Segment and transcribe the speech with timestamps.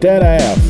[0.00, 0.67] Dead ass.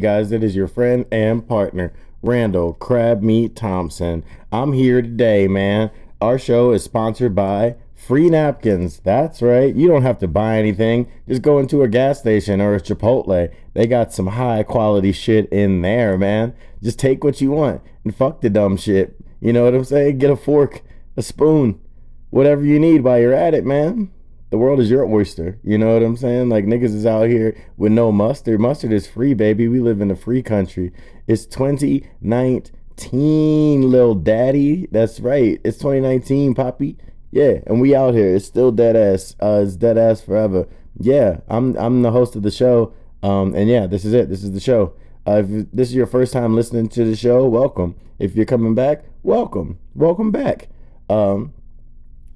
[0.00, 0.32] Guys.
[0.32, 4.24] It is your friend and partner, Randall Crab Meat Thompson.
[4.50, 5.90] I'm here today, man.
[6.20, 9.00] Our show is sponsored by Free Napkins.
[9.00, 9.74] That's right.
[9.74, 11.10] You don't have to buy anything.
[11.28, 13.52] Just go into a gas station or a Chipotle.
[13.74, 16.54] They got some high quality shit in there, man.
[16.82, 19.16] Just take what you want and fuck the dumb shit.
[19.40, 20.18] You know what I'm saying?
[20.18, 20.82] Get a fork,
[21.16, 21.80] a spoon,
[22.30, 24.10] whatever you need while you're at it, man
[24.50, 25.58] the world is your oyster.
[25.62, 26.48] You know what I'm saying?
[26.48, 28.60] Like niggas is out here with no mustard.
[28.60, 29.68] Mustard is free, baby.
[29.68, 30.90] We live in a free country.
[31.28, 34.88] It's 2019, little daddy.
[34.90, 35.60] That's right.
[35.64, 36.96] It's 2019, poppy.
[37.30, 38.34] Yeah, and we out here.
[38.34, 39.36] It's still dead ass.
[39.40, 40.66] Uh, it's dead ass forever.
[40.98, 42.92] Yeah, I'm I'm the host of the show.
[43.22, 44.28] Um, and yeah, this is it.
[44.28, 44.94] This is the show.
[45.26, 47.94] Uh, if this is your first time listening to the show, welcome.
[48.18, 49.78] If you're coming back, welcome.
[49.94, 50.70] Welcome back.
[51.08, 51.52] Um,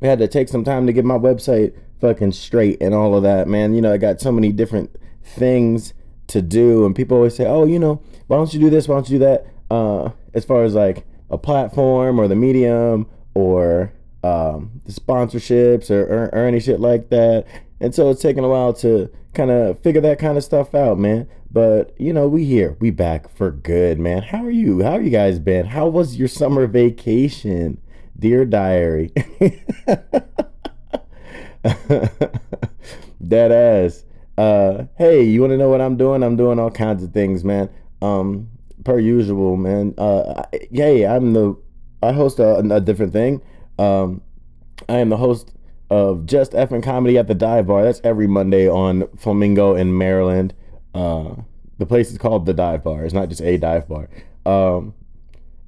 [0.00, 1.74] I had to take some time to get my website
[2.04, 3.72] fucking straight and all of that, man.
[3.72, 5.94] You know, I got so many different things
[6.26, 8.86] to do, and people always say, "Oh, you know, why don't you do this?
[8.86, 13.06] Why don't you do that?" Uh, as far as like a platform or the medium
[13.32, 13.90] or
[14.22, 17.46] um, the sponsorships or, or, or any shit like that,
[17.80, 20.98] and so it's taken a while to kind of figure that kind of stuff out,
[20.98, 21.26] man.
[21.50, 24.24] But you know, we here, we back for good, man.
[24.24, 24.82] How are you?
[24.82, 25.64] How you guys been?
[25.66, 27.80] How was your summer vacation?
[28.18, 29.10] Dear Diary.
[33.26, 34.04] Dead ass.
[34.36, 36.22] Uh, hey, you want to know what I'm doing?
[36.22, 37.70] I'm doing all kinds of things, man.
[38.02, 38.48] Um,
[38.84, 39.94] per usual, man.
[39.96, 41.56] Uh, I- hey, I'm the.
[42.02, 43.40] I host a, a different thing.
[43.78, 44.20] Um,
[44.88, 45.52] I am the host
[45.88, 47.84] of Just Effing Comedy at the Dive Bar.
[47.84, 50.52] That's every Monday on Flamingo in Maryland.
[50.94, 51.36] Uh,
[51.78, 53.04] the place is called the Dive Bar.
[53.04, 54.08] It's not just a dive bar.
[54.44, 54.94] Um,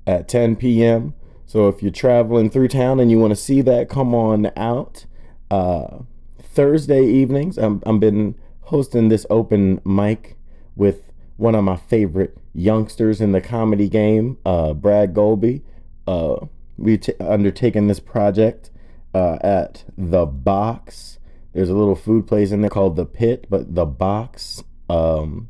[0.06, 1.14] at 10 p.m.
[1.46, 5.06] So if you're traveling through town and you want to see that, come on out.
[5.50, 5.98] Uh,
[6.40, 10.36] Thursday evenings, I'm I'm been hosting this open mic
[10.74, 15.62] with one of my favorite youngsters in the comedy game, uh, Brad Golby.
[16.06, 16.46] Uh,
[16.78, 18.70] we t- undertaken this project
[19.14, 21.18] uh, at the Box.
[21.52, 25.48] There's a little food place in there called the Pit, but the Box, um,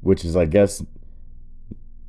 [0.00, 0.82] which is I guess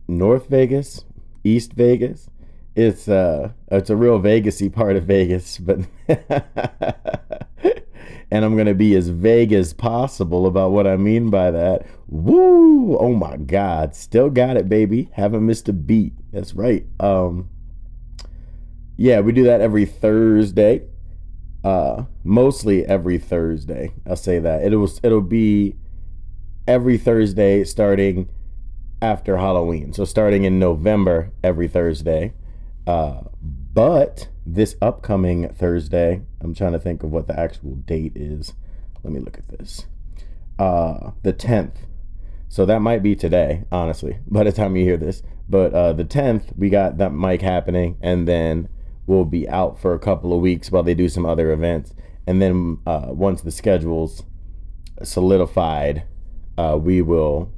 [0.07, 1.03] North Vegas,
[1.43, 2.29] East Vegas.
[2.79, 5.79] It's uh it's a real Vegasy part of Vegas, but
[8.31, 11.85] and I'm gonna be as vague as possible about what I mean by that.
[12.07, 12.97] Woo!
[12.97, 15.09] Oh my God, still got it, baby.
[15.11, 16.13] Haven't missed a beat.
[16.31, 16.85] That's right.
[17.01, 17.49] Um,
[18.95, 20.87] yeah, we do that every Thursday.
[21.65, 23.91] Uh, mostly every Thursday.
[24.07, 25.75] I'll say that it was it'll be
[26.65, 28.29] every Thursday starting
[29.01, 29.91] after Halloween.
[29.91, 32.33] So starting in November every Thursday.
[32.89, 33.21] Uh,
[33.71, 38.53] but this upcoming Thursday, I'm trying to think of what the actual date is.
[39.03, 39.85] Let me look at this.
[40.57, 41.75] Uh, the 10th.
[42.47, 45.21] So that might be today, honestly, by the time you hear this.
[45.47, 48.69] But uh, the 10th, we got that mic happening, and then
[49.05, 51.93] we'll be out for a couple of weeks while they do some other events.
[52.25, 54.23] And then uh, once the schedule's
[55.03, 56.05] solidified,
[56.57, 57.53] uh, we will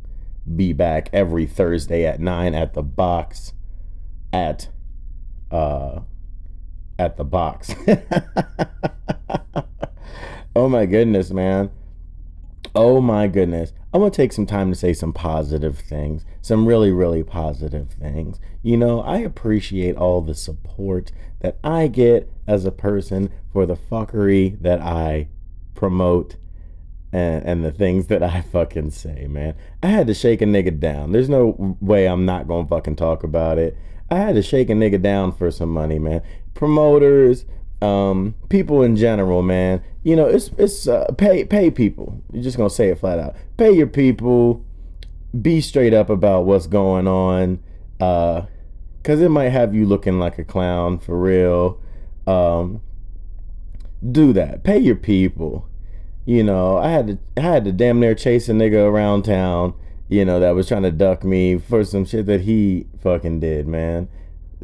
[0.58, 3.53] be back every Thursday at 9 at the box
[4.34, 4.68] at
[5.51, 6.01] uh
[7.00, 7.73] at the box.
[10.56, 11.72] oh my goodness, man.
[12.75, 13.73] Oh my goodness.
[13.94, 17.92] I'm going to take some time to say some positive things, some really, really positive
[17.92, 18.39] things.
[18.62, 21.12] You know, I appreciate all the support
[21.42, 25.27] that I get as a person for the fuckery that I
[25.75, 26.38] promote
[27.12, 29.56] and, and the things that I fucking say, man.
[29.83, 31.12] I had to shake a nigga down.
[31.12, 33.75] There's no way I'm not going to fucking talk about it.
[34.12, 36.22] I had to shake a nigga down for some money, man.
[36.54, 37.46] Promoters,
[37.81, 39.81] um, people in general, man.
[40.04, 42.22] You know, it's it's uh, pay pay people.
[42.31, 43.36] You're just gonna say it flat out.
[43.58, 44.66] Pay your people.
[45.42, 47.60] Be straight up about what's going on,
[48.02, 48.44] uh,
[49.04, 51.80] cause it might have you looking like a clown for real.
[52.28, 52.81] Um,
[54.12, 54.64] do that.
[54.64, 55.68] Pay your people.
[56.25, 59.74] you know, I had to I had to damn near chase a nigga around town,
[60.12, 63.66] you know, that was trying to duck me for some shit that he fucking did,
[63.66, 64.10] man.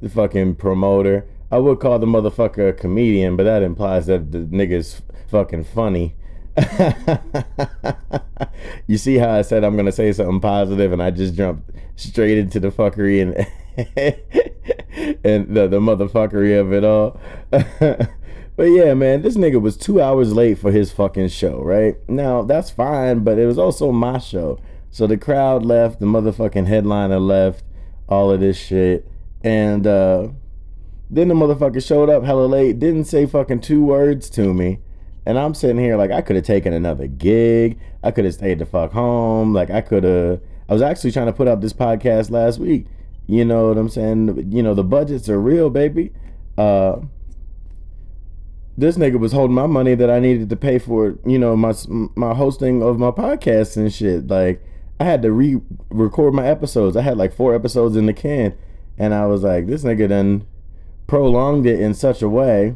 [0.02, 1.26] The fucking promoter.
[1.50, 6.16] I would call the motherfucker a comedian, but that implies that the nigga's fucking funny.
[8.88, 12.38] you see how I said I'm gonna say something positive and I just jumped straight
[12.38, 13.38] into the fuckery and
[15.24, 17.18] and the, the motherfuckery of it all.
[17.50, 21.96] but yeah, man, this nigga was two hours late for his fucking show, right?
[22.10, 24.60] Now that's fine, but it was also my show.
[24.92, 27.64] So the crowd left, the motherfucking headliner left,
[28.08, 29.08] all of this shit.
[29.44, 30.30] And uh
[31.10, 34.80] then the motherfucker showed up hella late, didn't say fucking two words to me.
[35.26, 37.80] And I'm sitting here like I could have taken another gig.
[38.04, 39.54] I could have stayed the fuck home.
[39.54, 40.42] Like I could have.
[40.70, 42.88] I was actually trying to put out this podcast last week.
[43.26, 44.52] You know what I'm saying?
[44.52, 46.14] You know the budgets are real, baby.
[46.58, 47.02] Uh,
[48.78, 51.18] this nigga was holding my money that I needed to pay for.
[51.26, 51.74] You know my
[52.16, 54.28] my hosting of my podcast and shit.
[54.28, 54.64] Like
[55.00, 56.98] I had to re-record my episodes.
[56.98, 58.58] I had like four episodes in the can,
[58.98, 60.46] and I was like, this nigga then
[61.06, 62.76] prolonged it in such a way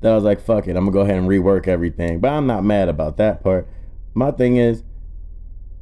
[0.00, 2.20] that I was like, fuck it, I'm gonna go ahead and rework everything.
[2.20, 3.68] But I'm not mad about that part.
[4.14, 4.82] My thing is,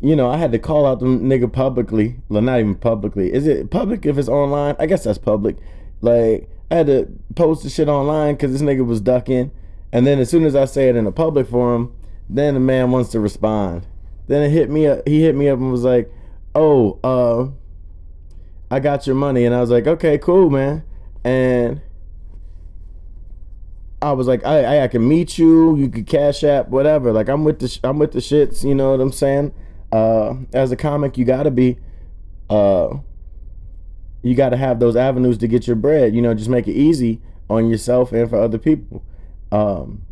[0.01, 2.17] you know, I had to call out the nigga publicly.
[2.29, 3.33] Well, not even publicly.
[3.33, 4.77] Is it public if it's online?
[4.79, 5.57] I guess that's public.
[6.01, 9.51] Like, I had to post the shit online because this nigga was ducking.
[9.93, 11.95] And then as soon as I say it in a public forum,
[12.29, 13.87] then the man wants to respond.
[14.31, 15.09] Then it hit me up.
[15.09, 16.09] He hit me up and was like,
[16.55, 17.49] "Oh, uh,
[18.73, 20.85] I got your money," and I was like, "Okay, cool, man."
[21.25, 21.81] And
[24.01, 25.77] I was like, I, I can meet you.
[25.77, 27.11] You could cash app, whatever.
[27.11, 28.63] Like I'm with the I'm with the shits.
[28.63, 29.53] You know what I'm saying?
[29.91, 31.79] Uh, as a comic, you gotta be,
[32.49, 32.99] uh,
[34.23, 36.15] you gotta have those avenues to get your bread.
[36.15, 39.05] You know, just make it easy on yourself and for other people.
[39.51, 40.03] Um,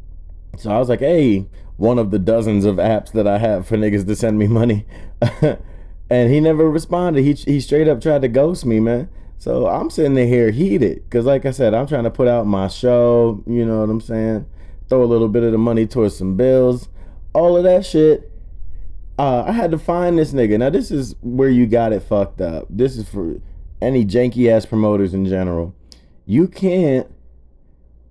[0.56, 1.46] so I was like, hey,
[1.78, 4.84] one of the dozens of apps that I have for niggas to send me money,
[6.10, 7.22] and he never responded.
[7.22, 9.08] He he straight up tried to ghost me, man.
[9.38, 12.66] So I'm sitting here heated because, like I said, I'm trying to put out my
[12.66, 13.42] show.
[13.46, 14.46] You know what I'm saying?
[14.88, 16.88] Throw a little bit of the money towards some bills,
[17.32, 18.30] all of that shit.
[19.16, 20.58] Uh, I had to find this nigga.
[20.58, 22.66] Now this is where you got it fucked up.
[22.68, 23.40] This is for
[23.80, 25.74] any janky ass promoters in general.
[26.26, 27.08] You can't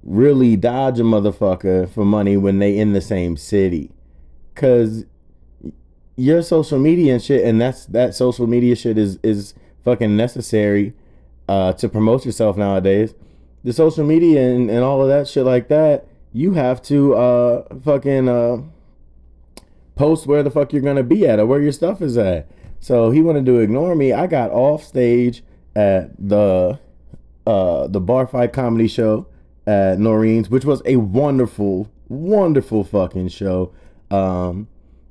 [0.08, 3.92] really dodge a motherfucker for money when they in the same city,
[4.56, 5.06] cause
[6.16, 10.94] your social media and shit, and that's that social media shit is is fucking necessary
[11.48, 13.14] uh, to promote yourself nowadays,
[13.64, 17.76] the social media and, and all of that shit like that, you have to uh,
[17.84, 18.58] fucking uh,
[19.96, 22.50] post where the fuck you're gonna be at or where your stuff is at.
[22.80, 24.14] So he wanted to ignore me.
[24.14, 25.44] I got off stage
[25.76, 26.80] at the
[27.46, 29.28] uh, the bar fight comedy show
[29.68, 33.72] at Noreen's, which was a wonderful, wonderful fucking show.
[34.10, 34.68] Um,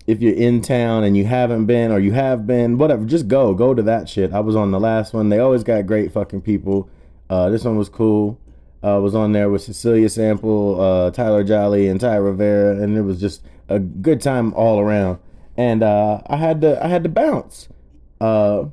[0.07, 3.55] if you're in town and you haven't been or you have been, whatever, just go.
[3.55, 4.33] Go to that shit.
[4.33, 5.29] I was on the last one.
[5.29, 6.89] They always got great fucking people.
[7.29, 8.41] Uh, this one was cool.
[8.83, 13.03] Uh, was on there with Cecilia Sample, uh, Tyler Jolly, and Ty Rivera, and it
[13.03, 15.19] was just a good time all around.
[15.57, 17.69] And uh, I had to I had to bounce
[18.21, 18.67] uh,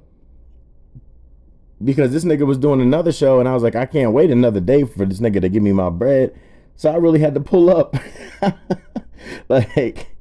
[1.83, 4.59] because this nigga was doing another show, and I was like, I can't wait another
[4.59, 6.37] day for this nigga to give me my bread.
[6.75, 7.95] So I really had to pull up,
[9.49, 10.13] like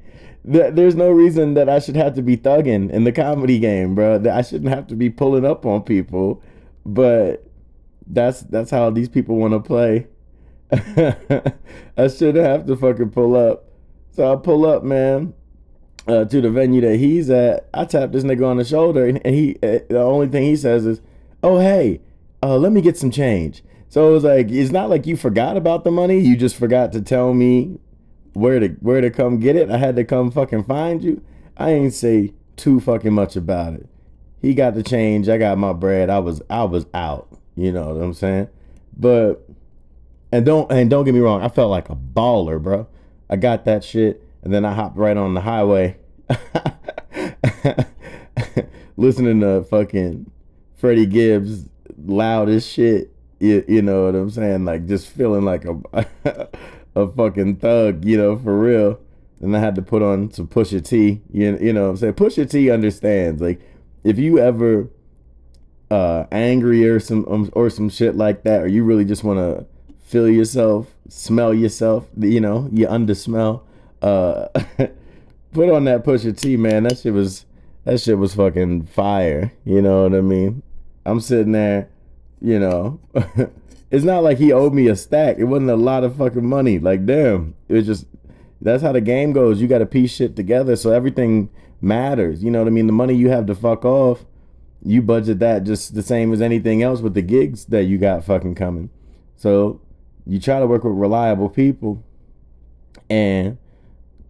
[0.45, 4.19] there's no reason that I should have to be thugging in the comedy game, bro.
[4.19, 6.43] That I shouldn't have to be pulling up on people,
[6.85, 7.47] but
[8.07, 10.07] that's that's how these people want to play.
[11.97, 13.67] I shouldn't have to fucking pull up.
[14.11, 15.33] So I pull up, man,
[16.07, 17.69] uh, to the venue that he's at.
[17.73, 20.87] I tap this nigga on the shoulder, and he uh, the only thing he says
[20.87, 21.01] is,
[21.43, 22.01] "Oh hey,
[22.43, 25.57] uh, let me get some change." So it was like it's not like you forgot
[25.57, 26.19] about the money.
[26.19, 27.79] You just forgot to tell me
[28.33, 29.71] where to where to come get it.
[29.71, 31.23] I had to come fucking find you.
[31.57, 33.89] I ain't say too fucking much about it.
[34.41, 35.29] He got the change.
[35.29, 36.11] I got my bread.
[36.11, 37.29] I was I was out.
[37.57, 38.49] You know what I'm saying?
[38.97, 39.47] But
[40.33, 41.43] and don't and don't get me wrong.
[41.43, 42.87] I felt like a baller, bro.
[43.29, 45.97] I got that shit, and then I hopped right on the highway,
[48.97, 50.31] listening to fucking
[50.83, 51.65] Freddie Gibbs
[52.05, 53.15] loud as shit.
[53.39, 54.65] You, you know what I'm saying?
[54.65, 55.79] Like just feeling like a
[56.97, 58.99] a fucking thug, you know, for real.
[59.41, 61.21] And I had to put on some Pusha T.
[61.33, 62.15] You, you know what I'm saying?
[62.15, 63.41] Pusha T understands.
[63.41, 63.61] Like,
[64.03, 64.91] if you ever
[65.89, 69.39] uh angry or some um, or some shit like that, or you really just want
[69.39, 69.65] to
[70.05, 73.65] feel yourself, smell yourself, you know, you under smell,
[74.03, 74.49] uh
[75.53, 76.83] put on that Pusha T, man.
[76.83, 77.47] That shit was
[77.85, 79.53] that shit was fucking fire.
[79.65, 80.65] You know what I mean?
[81.05, 81.89] I'm sitting there,
[82.41, 83.01] you know.
[83.91, 85.39] it's not like he owed me a stack.
[85.39, 86.79] It wasn't a lot of fucking money.
[86.79, 87.55] Like, damn.
[87.69, 88.07] It was just,
[88.61, 89.61] That's how the game goes.
[89.61, 92.43] You got to piece shit together so everything matters.
[92.43, 92.87] You know what I mean?
[92.87, 94.25] The money you have to fuck off,
[94.85, 98.25] you budget that just the same as anything else with the gigs that you got
[98.25, 98.91] fucking coming.
[99.37, 99.81] So
[100.27, 102.03] you try to work with reliable people,
[103.11, 103.59] and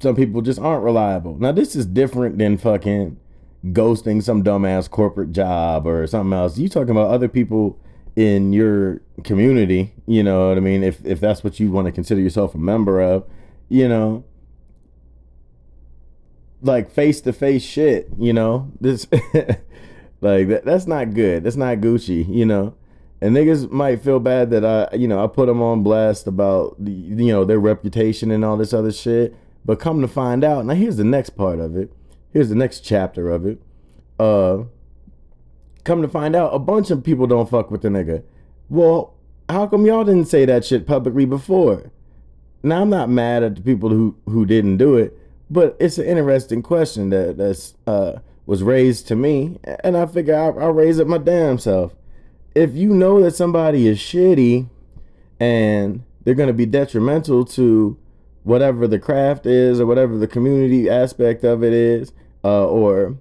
[0.00, 1.36] some people just aren't reliable.
[1.36, 3.18] Now this is different than fucking
[3.66, 6.58] ghosting some dumbass corporate job or something else.
[6.58, 7.78] You talking about other people
[8.16, 10.82] in your community, you know what I mean?
[10.82, 13.24] If if that's what you want to consider yourself a member of,
[13.68, 14.24] you know,
[16.60, 18.70] like face to face shit, you know?
[18.80, 19.06] This
[20.20, 21.44] like that, that's not good.
[21.44, 22.74] That's not Gucci, you know.
[23.20, 26.74] And niggas might feel bad that I, you know, I put them on blast about
[26.84, 29.36] the, you know, their reputation and all this other shit.
[29.64, 31.92] But come to find out, now here's the next part of it.
[32.32, 33.60] Here's the next chapter of it.
[34.18, 34.64] Uh,
[35.84, 38.22] come to find out, a bunch of people don't fuck with the nigga.
[38.68, 39.14] Well,
[39.48, 41.90] how come y'all didn't say that shit publicly before?
[42.62, 45.18] Now I'm not mad at the people who who didn't do it,
[45.50, 50.36] but it's an interesting question that that's uh was raised to me, and I figure
[50.36, 51.94] I'll, I'll raise it my damn self.
[52.54, 54.68] If you know that somebody is shitty
[55.40, 57.96] and they're gonna be detrimental to
[58.44, 62.12] whatever the craft is or whatever the community aspect of it is,
[62.44, 63.16] uh, or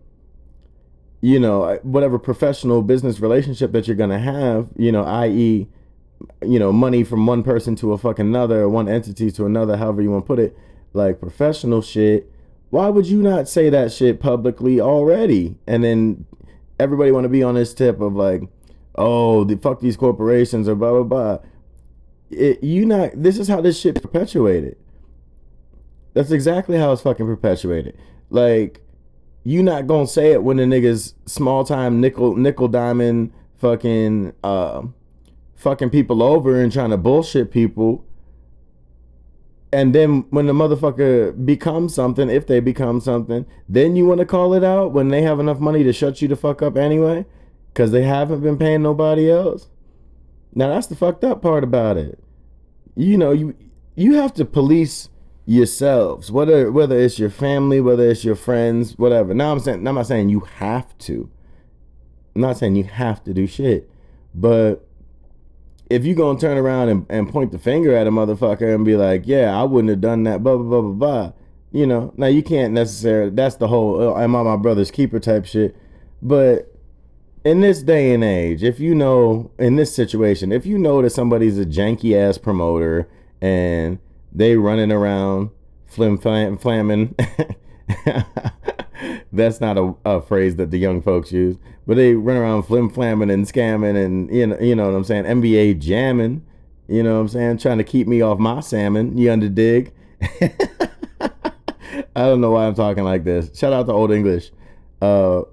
[1.21, 5.67] you know whatever professional business relationship that you're gonna have, you know, i.e.,
[6.43, 10.01] you know, money from one person to a fucking another, one entity to another, however
[10.01, 10.57] you want to put it,
[10.93, 12.31] like professional shit.
[12.69, 15.55] Why would you not say that shit publicly already?
[15.67, 16.25] And then
[16.79, 18.43] everybody want to be on this tip of like,
[18.95, 21.39] oh, the fuck these corporations or blah blah blah.
[22.29, 23.11] It, you not.
[23.13, 24.77] This is how this shit perpetuated.
[26.13, 27.97] That's exactly how it's fucking perpetuated.
[28.29, 28.81] Like,
[29.43, 34.83] you not gonna say it when the niggas small time nickel nickel diamond fucking uh
[35.55, 38.03] fucking people over and trying to bullshit people.
[39.73, 44.25] And then when the motherfucker becomes something, if they become something, then you want to
[44.25, 47.25] call it out when they have enough money to shut you the fuck up anyway,
[47.73, 49.69] because they haven't been paying nobody else.
[50.53, 52.19] Now that's the fucked up part about it.
[52.95, 53.55] You know, you
[53.95, 55.09] you have to police
[55.45, 59.33] yourselves, whether whether it's your family, whether it's your friends, whatever.
[59.33, 61.29] Now I'm saying I'm not saying you have to.
[62.35, 63.89] I'm not saying you have to do shit.
[64.33, 64.87] But
[65.89, 68.95] if you're gonna turn around and, and point the finger at a motherfucker and be
[68.95, 71.31] like, yeah, I wouldn't have done that, blah blah blah blah blah.
[71.71, 75.19] You know, now you can't necessarily that's the whole oh, am I my brother's keeper
[75.19, 75.75] type shit.
[76.21, 76.71] But
[77.43, 81.09] in this day and age, if you know in this situation, if you know that
[81.09, 83.09] somebody's a janky ass promoter
[83.41, 83.97] and
[84.31, 85.49] they running around
[85.87, 87.13] flim flam flamming.
[89.33, 91.57] That's not a, a, phrase that the young folks use,
[91.87, 95.03] but they run around flim flamming and scamming and you know you know what I'm
[95.03, 95.25] saying.
[95.25, 96.45] NBA jamming,
[96.87, 99.17] you know what I'm saying, trying to keep me off my salmon.
[99.17, 99.93] You under dig?
[102.15, 103.57] I don't know why I'm talking like this.
[103.57, 104.51] Shout out to Old English.
[105.01, 105.43] Uh,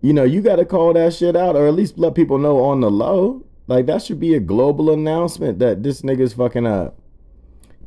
[0.00, 2.62] you know, you got to call that shit out, or at least let people know
[2.64, 3.44] on the low.
[3.66, 6.98] Like that should be a global announcement that this nigga's fucking up.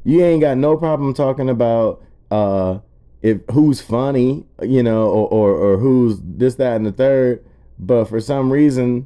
[0.03, 2.79] You ain't got no problem talking about uh
[3.21, 7.43] if who's funny, you know, or, or, or who's this, that, and the third.
[7.77, 9.05] But for some reason,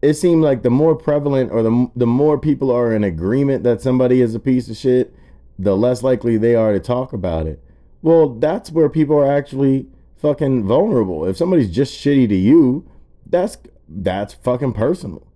[0.00, 3.80] it seemed like the more prevalent or the the more people are in agreement that
[3.80, 5.14] somebody is a piece of shit,
[5.58, 7.62] the less likely they are to talk about it.
[8.02, 9.86] Well, that's where people are actually
[10.16, 11.24] fucking vulnerable.
[11.24, 12.88] If somebody's just shitty to you,
[13.28, 15.26] that's that's fucking personal.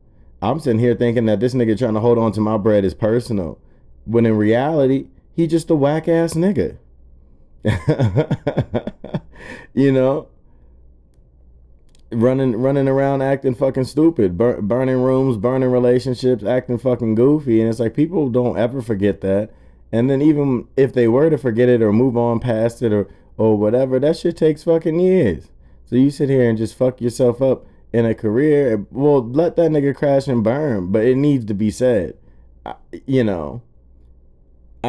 [0.43, 2.95] I'm sitting here thinking that this nigga trying to hold on to my bread is
[2.95, 3.59] personal.
[4.07, 6.79] When in reality, he just a whack ass nigga.
[9.75, 10.29] you know,
[12.11, 17.69] running running around acting fucking stupid, bur- burning rooms, burning relationships, acting fucking goofy, and
[17.69, 19.51] it's like people don't ever forget that.
[19.93, 23.09] And then even if they were to forget it or move on past it or
[23.37, 25.49] or whatever, that shit takes fucking years.
[25.85, 28.87] So you sit here and just fuck yourself up in a career.
[28.91, 32.17] Well, let that nigga crash and burn, but it needs to be said.
[33.07, 33.63] You know,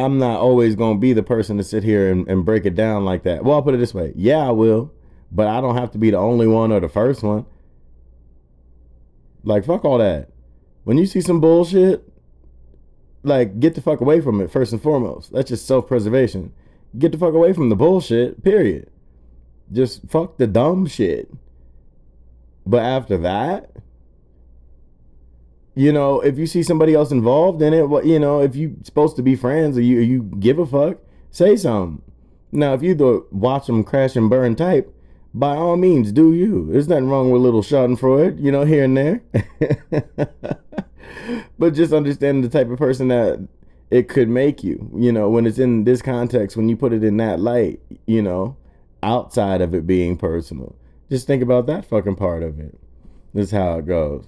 [0.04, 3.04] I'm not always gonna be the person to sit here and, and break it down
[3.04, 3.44] like that.
[3.44, 4.92] Well, I'll put it this way: yeah, I will,
[5.30, 7.46] but I don't have to be the only one or the first one.
[9.44, 10.30] Like fuck all that.
[10.84, 12.08] When you see some bullshit,
[13.22, 15.32] like get the fuck away from it first and foremost.
[15.32, 16.52] That's just self preservation.
[16.98, 18.42] Get the fuck away from the bullshit.
[18.42, 18.90] Period.
[19.72, 21.30] Just fuck the dumb shit.
[22.66, 23.70] But after that,
[25.78, 28.76] you know, if you see somebody else involved in it, what you know, if you
[28.82, 30.98] supposed to be friends or you you give a fuck,
[31.30, 32.02] say something.
[32.50, 34.92] Now, if you the watch them crash and burn type,
[35.32, 36.66] by all means, do you.
[36.72, 39.22] There's nothing wrong with a little Schadenfreude, you know, here and there.
[41.60, 43.46] but just understanding the type of person that
[43.92, 47.04] it could make you, you know, when it's in this context, when you put it
[47.04, 48.56] in that light, you know,
[49.04, 50.74] outside of it being personal.
[51.08, 52.76] Just think about that fucking part of it.
[53.32, 54.24] This is how it goes.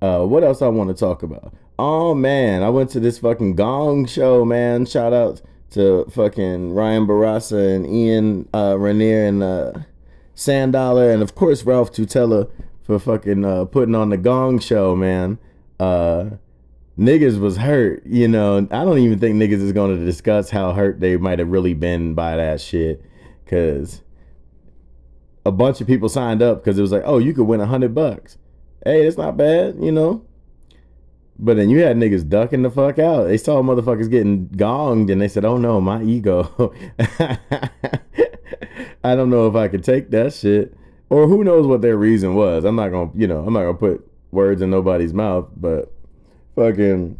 [0.00, 1.52] Uh, what else I want to talk about?
[1.78, 4.86] Oh man, I went to this fucking Gong show, man.
[4.86, 9.72] Shout out to fucking Ryan Barassa and Ian uh, Ranier and uh,
[10.46, 12.50] and of course Ralph Tutela
[12.82, 15.38] for fucking uh, putting on the Gong show, man.
[15.78, 16.30] Uh,
[16.98, 18.66] niggas was hurt, you know.
[18.70, 21.74] I don't even think niggas is going to discuss how hurt they might have really
[21.74, 23.04] been by that shit,
[23.46, 24.02] cause
[25.44, 27.66] a bunch of people signed up because it was like, oh, you could win a
[27.66, 28.38] hundred bucks.
[28.84, 30.24] Hey, it's not bad, you know.
[31.38, 33.24] But then you had niggas ducking the fuck out.
[33.24, 36.74] They saw motherfuckers getting gonged and they said, oh no, my ego.
[39.04, 40.74] I don't know if I could take that shit.
[41.10, 42.64] Or who knows what their reason was.
[42.64, 45.92] I'm not gonna, you know, I'm not gonna put words in nobody's mouth, but
[46.56, 47.18] fucking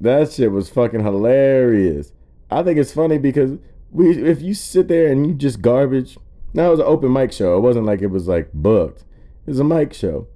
[0.00, 2.12] that shit was fucking hilarious.
[2.50, 3.58] I think it's funny because
[3.90, 6.18] we if you sit there and you just garbage.
[6.54, 7.56] Now it was an open mic show.
[7.56, 9.04] It wasn't like it was like booked.
[9.46, 10.26] It was a mic show.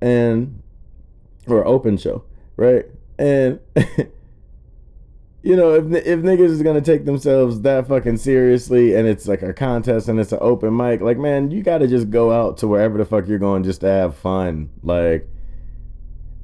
[0.00, 0.62] And
[1.46, 2.24] or open show,
[2.56, 2.86] right?
[3.18, 3.60] And
[5.42, 9.42] you know, if if niggas is gonna take themselves that fucking seriously, and it's like
[9.42, 12.66] a contest and it's an open mic, like man, you gotta just go out to
[12.66, 14.70] wherever the fuck you're going just to have fun.
[14.82, 15.28] Like,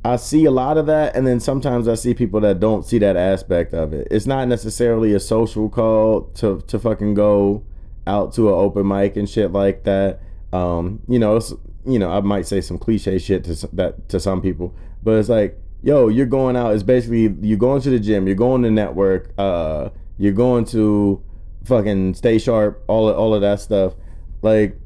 [0.05, 2.99] I see a lot of that, and then sometimes I see people that don't see
[2.99, 4.09] that aspect of it.
[4.11, 7.65] It's not necessarily a social call to to fucking go
[8.07, 10.21] out to an open mic and shit like that.
[10.53, 11.41] Um, you know,
[11.85, 15.29] you know, I might say some cliche shit to that to some people, but it's
[15.29, 16.75] like, yo, you're going out.
[16.75, 21.23] It's basically you're going to the gym, you're going to network, uh, you're going to
[21.65, 23.95] fucking stay sharp, all of, all of that stuff,
[24.43, 24.79] like.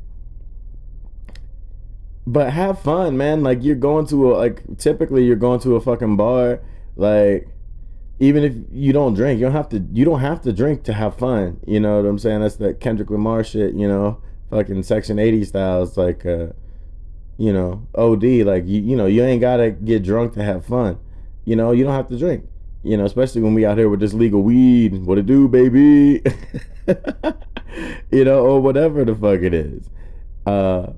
[2.28, 3.44] But have fun, man.
[3.44, 6.60] Like you're going to a like typically you're going to a fucking bar,
[6.96, 7.46] like
[8.18, 10.92] even if you don't drink, you don't have to you don't have to drink to
[10.92, 11.60] have fun.
[11.66, 12.40] You know what I'm saying?
[12.40, 16.48] That's that Kendrick Lamar shit, you know, fucking section 80 styles like uh
[17.38, 18.24] you know, OD.
[18.46, 20.98] Like you, you know, you ain't gotta get drunk to have fun.
[21.44, 22.44] You know, you don't have to drink.
[22.82, 25.04] You know, especially when we out here with this legal weed.
[25.04, 26.22] What it do, baby?
[28.10, 29.88] you know, or whatever the fuck it is.
[30.46, 30.92] Uh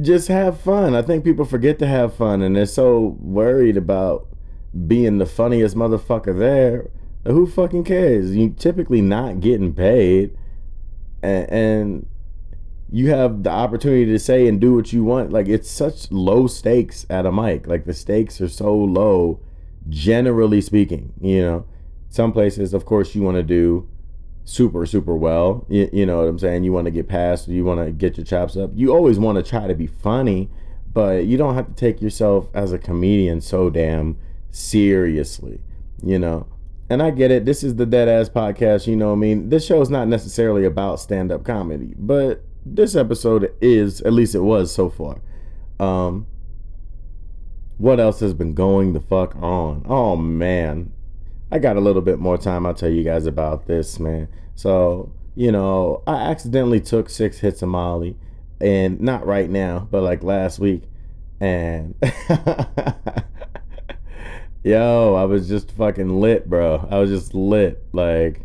[0.00, 0.94] just have fun.
[0.94, 4.26] I think people forget to have fun and they're so worried about
[4.86, 6.90] being the funniest motherfucker there.
[7.26, 8.34] Who fucking cares?
[8.34, 10.36] You typically not getting paid
[11.22, 12.06] and, and
[12.92, 15.32] you have the opportunity to say and do what you want.
[15.32, 17.66] Like it's such low stakes at a mic.
[17.66, 19.40] Like the stakes are so low,
[19.88, 21.12] generally speaking.
[21.20, 21.66] You know,
[22.08, 23.88] some places, of course, you want to do
[24.44, 25.64] super super well.
[25.68, 26.64] You, you know what I'm saying?
[26.64, 27.46] You want to get past.
[27.46, 28.70] You want to get your chops up.
[28.74, 30.50] You always want to try to be funny,
[30.92, 34.18] but you don't have to take yourself as a comedian so damn
[34.50, 35.60] seriously.
[36.02, 36.46] You know.
[36.88, 37.44] And I get it.
[37.44, 38.88] This is the Dead Ass Podcast.
[38.88, 42.96] You know, I mean, this show is not necessarily about stand up comedy, but this
[42.96, 45.20] episode is, at least it was so far.
[45.78, 46.26] Um,
[47.78, 49.84] what else has been going the fuck on?
[49.88, 50.92] Oh man,
[51.50, 52.66] I got a little bit more time.
[52.66, 54.28] I'll tell you guys about this, man.
[54.54, 58.16] So you know, I accidentally took six hits of Molly,
[58.60, 60.82] and not right now, but like last week,
[61.40, 61.94] and
[64.62, 66.86] yo, I was just fucking lit, bro.
[66.90, 68.42] I was just lit, like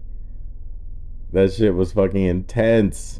[1.33, 3.19] that shit was fucking intense.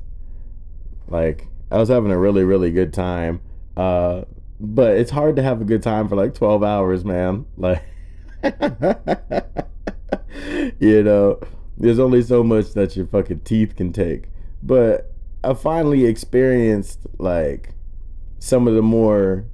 [1.08, 3.42] Like I was having a really really good time.
[3.76, 4.24] Uh,
[4.60, 7.46] but it's hard to have a good time for like 12 hours, man.
[7.58, 7.84] Like
[10.80, 11.40] you know,
[11.78, 14.26] there's only so much that your fucking teeth can take.
[14.62, 15.12] But
[15.44, 17.74] I finally experienced like
[18.40, 19.46] some of the more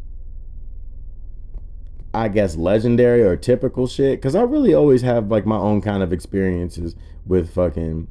[2.14, 6.04] I guess legendary or typical shit cuz I really always have like my own kind
[6.04, 8.08] of experiences with fucking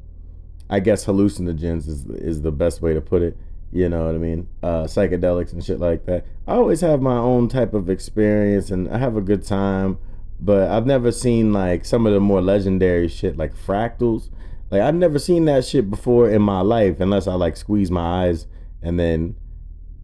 [0.71, 3.37] I guess hallucinogens is is the best way to put it.
[3.73, 4.47] You know what I mean?
[4.63, 6.25] Uh, psychedelics and shit like that.
[6.47, 9.97] I always have my own type of experience and I have a good time,
[10.39, 14.29] but I've never seen like some of the more legendary shit like fractals.
[14.69, 18.25] Like I've never seen that shit before in my life unless I like squeeze my
[18.25, 18.47] eyes
[18.81, 19.35] and then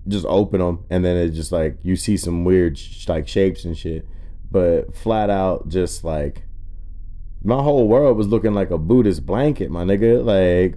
[0.07, 3.63] just open them and then it just like you see some weird sh- like shapes
[3.63, 4.05] and shit.
[4.51, 6.43] But flat out just like
[7.47, 10.21] my whole world was looking like a Buddhist blanket, my nigga.
[10.21, 10.75] Like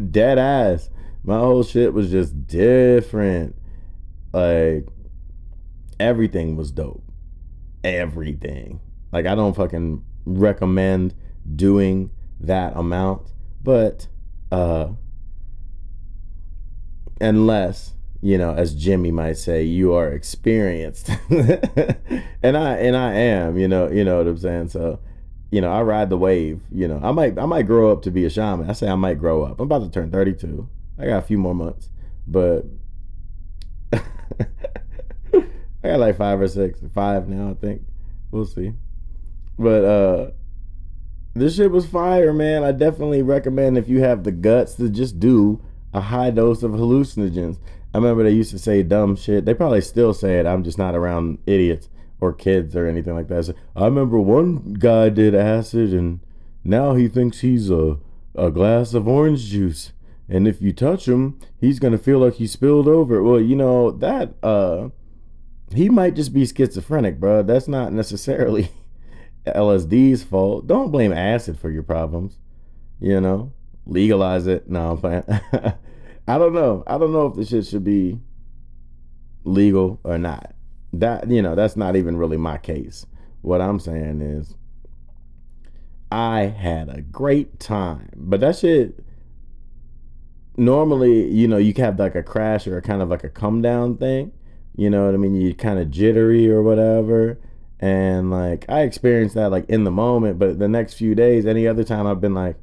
[0.10, 0.88] dead ass.
[1.24, 3.54] My whole shit was just different.
[4.32, 4.88] Like
[6.00, 7.04] everything was dope.
[7.84, 8.80] Everything.
[9.12, 11.14] Like I don't fucking recommend
[11.54, 12.10] doing
[12.40, 13.32] that amount,
[13.62, 14.06] but
[14.50, 14.88] uh
[17.20, 21.10] unless you know, as Jimi might say, you are experienced.
[21.30, 24.68] and I and I am, you know, you know what I'm saying?
[24.70, 24.98] So,
[25.50, 27.00] you know, I ride the wave, you know.
[27.02, 28.70] I might I might grow up to be a shaman.
[28.70, 29.58] I say I might grow up.
[29.58, 30.68] I'm about to turn 32.
[30.98, 31.88] I got a few more months.
[32.26, 32.66] But
[33.92, 34.02] I
[35.82, 37.82] got like 5 or 6, 5 now, I think.
[38.30, 38.72] We'll see.
[39.58, 40.30] But uh
[41.34, 42.64] this shit was fire, man.
[42.64, 45.60] I definitely recommend if you have the guts to just do
[45.92, 47.58] a high dose of hallucinogens.
[47.92, 49.44] I remember they used to say dumb shit.
[49.44, 50.46] They probably still say it.
[50.46, 51.88] I'm just not around idiots
[52.20, 53.54] or kids or anything like that.
[53.74, 56.20] I remember one guy did acid and
[56.64, 57.98] now he thinks he's a
[58.34, 59.92] a glass of orange juice.
[60.28, 63.22] And if you touch him, he's gonna feel like he spilled over.
[63.22, 64.90] Well, you know, that uh
[65.74, 67.42] he might just be schizophrenic, bro.
[67.42, 68.70] That's not necessarily
[69.46, 70.66] LSD's fault.
[70.66, 72.38] Don't blame acid for your problems.
[73.00, 73.52] You know,
[73.86, 74.68] legalize it.
[74.68, 75.24] No, I'm playing.
[76.28, 76.84] I don't know.
[76.86, 78.20] I don't know if this shit should be
[79.44, 80.54] legal or not.
[80.92, 83.06] That you know, that's not even really my case.
[83.42, 84.54] What I'm saying is
[86.10, 88.10] I had a great time.
[88.16, 89.04] But that shit
[90.56, 93.62] normally, you know, you have like a crash or a kind of like a come
[93.62, 94.32] down thing.
[94.76, 95.34] You know what I mean?
[95.34, 97.38] You kind of jittery or whatever.
[97.80, 101.66] And like I experienced that like in the moment, but the next few days, any
[101.66, 102.56] other time I've been like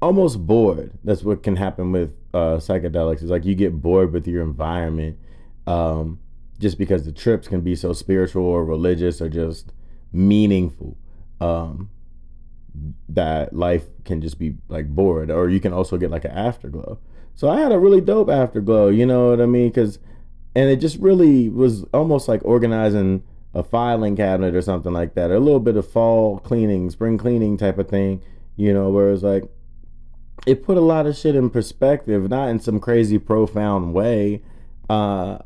[0.00, 0.92] almost bored.
[1.04, 3.22] That's what can happen with uh, psychedelics.
[3.22, 5.18] Is like you get bored with your environment,
[5.66, 6.18] um,
[6.64, 9.70] just because the trips can be so spiritual or religious or just
[10.14, 10.96] meaningful.
[11.38, 11.90] Um,
[13.06, 16.98] that life can just be like bored, or you can also get like an afterglow.
[17.34, 18.88] So I had a really dope afterglow.
[18.88, 19.68] You know what I mean?
[19.68, 19.98] Because
[20.54, 23.22] and it just really was almost like organizing
[23.52, 27.18] a filing cabinet or something like that, or a little bit of fall cleaning, spring
[27.18, 28.22] cleaning type of thing.
[28.56, 29.44] You know, where like
[30.46, 34.42] it put a lot of shit in perspective, not in some crazy profound way.
[34.88, 35.38] Uh,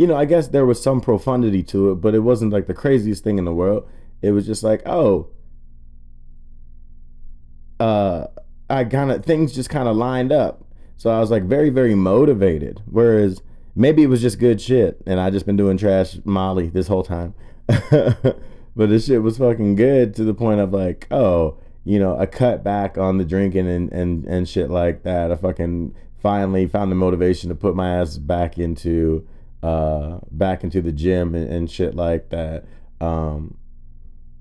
[0.00, 2.72] you know, I guess there was some profundity to it, but it wasn't like the
[2.72, 3.86] craziest thing in the world.
[4.22, 5.28] It was just like, oh,
[7.78, 8.28] uh,
[8.70, 10.64] I kind of things just kind of lined up.
[10.96, 12.80] So I was like very, very motivated.
[12.86, 13.42] Whereas
[13.74, 17.02] maybe it was just good shit, and I just been doing trash Molly this whole
[17.02, 17.34] time.
[17.66, 18.38] but
[18.74, 22.64] this shit was fucking good to the point of like, oh, you know, I cut
[22.64, 25.30] back on the drinking and, and, and shit like that.
[25.30, 29.28] I fucking finally found the motivation to put my ass back into
[29.62, 32.64] uh back into the gym and, and shit like that.
[33.00, 33.56] Um,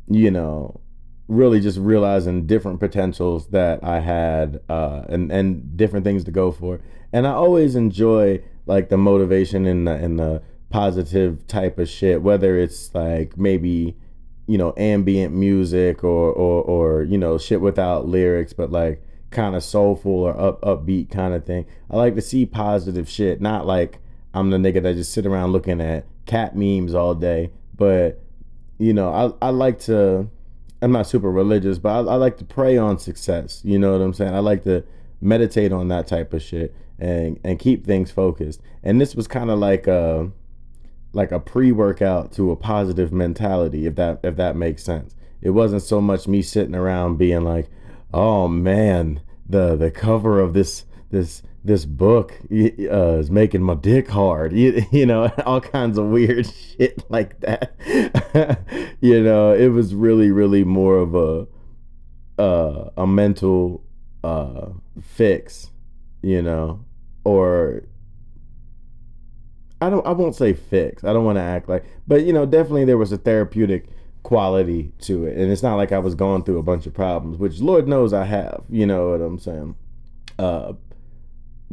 [0.08, 0.82] you know,
[1.28, 6.52] really just realizing different potentials that I had uh and, and different things to go
[6.52, 6.82] for.
[7.12, 12.22] And I always enjoy like the motivation and the and the positive type of shit,
[12.22, 13.96] whether it's like maybe
[14.50, 19.56] you know ambient music or or or you know shit without lyrics but like kind
[19.56, 23.68] of soulful or up upbeat kind of thing i like to see positive shit not
[23.68, 24.00] like
[24.34, 27.52] i'm the nigga that just sit around looking at cat memes all day.
[27.76, 28.22] But
[28.78, 30.30] you know i, I like to
[30.82, 33.62] i'm not super religious but I, I like to pray on success.
[33.64, 34.34] You know what i'm saying?
[34.34, 34.84] I like to
[35.22, 38.62] meditate on that type of shit and and keep things focused.
[38.84, 40.32] And this was kind of like a
[41.12, 45.16] like a pre-workout to a positive mentality if that if that makes sense.
[45.42, 47.70] It wasn't so much me sitting around being like
[48.14, 54.10] oh man the the cover of this this this book uh, is making my dick
[54.10, 56.46] hard you, you know all kinds of weird
[56.78, 57.74] shit like that
[59.02, 61.48] you know it was really really more of a
[62.42, 63.84] uh, a mental
[64.24, 64.70] uh,
[65.02, 65.72] fix
[66.22, 66.84] you know
[67.24, 67.84] or
[69.82, 71.04] I don't I won't say fix.
[71.04, 73.88] I don't want to act like but you know, definitely there was a therapeutic
[74.24, 75.38] quality to it.
[75.38, 78.14] And it's not like I was going through a bunch of problems, which Lord knows
[78.14, 79.76] I have, you know what I'm saying?
[80.38, 80.74] Uh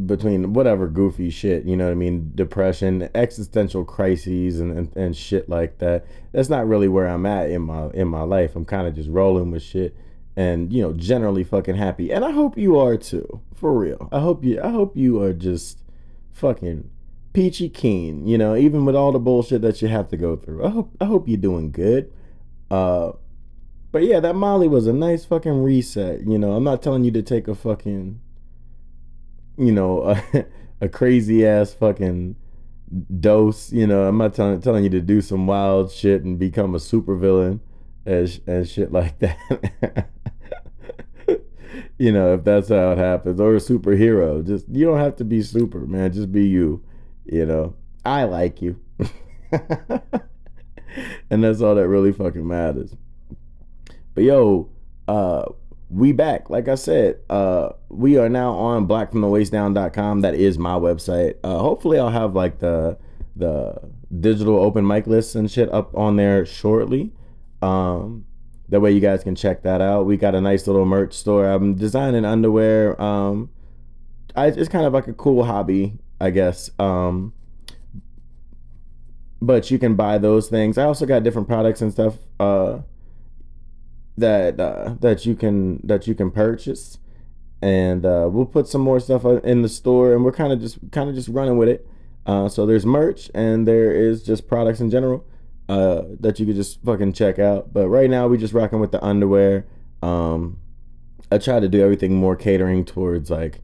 [0.04, 5.16] between whatever goofy shit, you know what I mean, depression, existential crises and, and, and
[5.16, 6.04] shit like that.
[6.32, 8.54] That's not really where I'm at in my in my life.
[8.56, 9.96] I'm kind of just rolling with shit
[10.36, 12.12] and you know, generally fucking happy.
[12.12, 13.40] And I hope you are too.
[13.54, 14.08] For real.
[14.12, 15.78] I hope you I hope you are just
[16.32, 16.90] fucking
[17.32, 20.64] peachy keen, you know, even with all the bullshit that you have to go through.
[20.64, 22.12] I hope I hope you're doing good.
[22.70, 23.12] Uh
[23.92, 26.52] but yeah, that Molly was a nice fucking reset, you know.
[26.52, 28.20] I'm not telling you to take a fucking
[29.56, 30.02] you know,
[30.34, 30.44] a,
[30.80, 32.36] a crazy ass fucking
[33.20, 34.04] dose, you know.
[34.04, 37.60] I'm not telling telling you to do some wild shit and become a supervillain
[38.04, 40.08] and and shit like that.
[41.98, 44.46] you know, if that's how it happens, or a superhero.
[44.46, 46.12] Just you don't have to be super, man.
[46.12, 46.82] Just be you.
[47.24, 48.78] You know, I like you.
[51.30, 52.94] and that's all that really fucking matters.
[54.14, 54.70] But yo,
[55.08, 55.46] uh,
[55.88, 56.50] we back.
[56.50, 60.20] Like I said, uh, we are now on blackfromthewaistdown.com.
[60.22, 61.36] That is my website.
[61.44, 62.98] Uh, hopefully, I'll have like the
[63.36, 63.78] the
[64.20, 67.12] digital open mic lists and shit up on there shortly.
[67.62, 68.24] Um,
[68.68, 70.06] that way you guys can check that out.
[70.06, 71.46] We got a nice little merch store.
[71.46, 73.00] I'm designing underwear.
[73.00, 73.50] Um,
[74.34, 76.70] I, it's kind of like a cool hobby, I guess.
[76.78, 77.32] Um,
[79.40, 80.78] but you can buy those things.
[80.78, 82.78] I also got different products and stuff uh,
[84.18, 86.98] that uh, that you can that you can purchase,
[87.60, 90.78] and uh, we'll put some more stuff in the store, and we're kind of just
[90.92, 91.86] kind of just running with it.
[92.26, 95.24] Uh, so there's merch and there is just products in general
[95.68, 97.72] uh, that you could just fucking check out.
[97.72, 99.66] But right now we just rocking with the underwear.
[100.02, 100.58] Um,
[101.30, 103.60] I try to do everything more catering towards like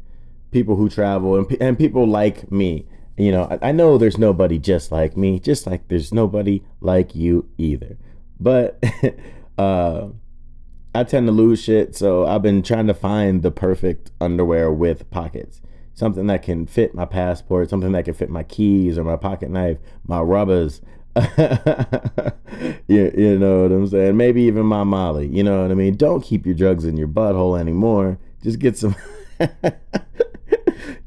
[0.53, 2.87] people who travel and, and people like me.
[3.17, 7.15] You know, I, I know there's nobody just like me, just like there's nobody like
[7.17, 7.99] you either.
[8.38, 8.83] But
[9.59, 10.09] uh,
[10.94, 15.11] I tend to lose shit, so I've been trying to find the perfect underwear with
[15.11, 15.62] pockets.
[15.94, 19.50] Something that can fit my passport, something that can fit my keys or my pocket
[19.50, 20.83] knife, my rubbers.
[21.16, 24.16] you, you know what I'm saying?
[24.16, 25.28] Maybe even my Molly.
[25.28, 25.96] You know what I mean?
[25.96, 28.18] Don't keep your drugs in your butthole anymore.
[28.42, 28.94] Just get some.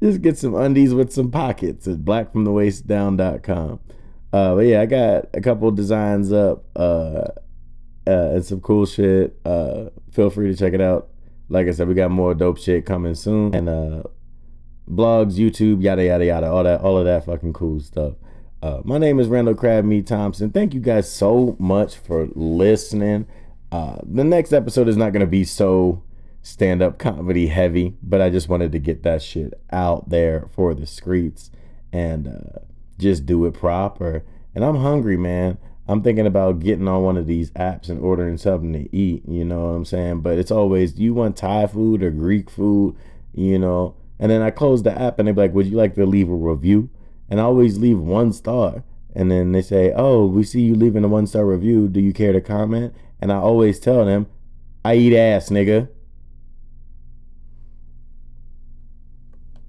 [0.01, 3.79] just get some undies with some pockets at blackfromthewaistdown.com.
[4.33, 7.23] Uh, but yeah, I got a couple designs up uh,
[8.07, 9.39] uh, and some cool shit.
[9.45, 11.09] Uh, feel free to check it out.
[11.49, 14.03] Like I said, we got more dope shit coming soon, and uh,
[14.89, 18.15] blogs, YouTube, yada yada yada, all that, all of that fucking cool stuff.
[18.61, 20.49] Uh, my name is Randall Crab Meat Thompson.
[20.49, 23.27] Thank you guys so much for listening.
[23.71, 26.01] Uh, the next episode is not going to be so
[26.41, 30.73] stand up comedy heavy, but I just wanted to get that shit out there for
[30.73, 31.51] the streets
[31.91, 32.59] and uh,
[32.97, 34.23] just do it proper.
[34.53, 35.57] And I'm hungry, man.
[35.87, 39.45] I'm thinking about getting on one of these apps and ordering something to eat, you
[39.45, 40.21] know what I'm saying?
[40.21, 42.95] But it's always, do you want Thai food or Greek food,
[43.33, 43.95] you know?
[44.19, 46.33] And then I close the app and they're like, would you like to leave a
[46.33, 46.89] review?
[47.29, 48.83] And I always leave one star.
[49.13, 51.87] And then they say, oh, we see you leaving a one star review.
[51.87, 52.95] Do you care to comment?
[53.21, 54.27] And I always tell them,
[54.83, 55.89] I eat ass, nigga.